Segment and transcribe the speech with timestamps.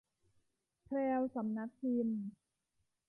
[0.85, 2.21] แพรวสำนักพิมพ์